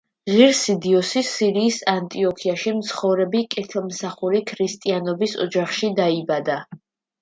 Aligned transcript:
ღირსი 0.35 0.75
დიოსი 0.85 1.21
სირიის 1.27 1.77
ანტიოქიაში 1.93 2.75
მცხოვრები 2.79 3.45
კეთილმსახური 3.55 4.45
ქრისტიანების 4.53 5.41
ოჯახში 5.49 5.97
დაიბადა. 6.05 6.63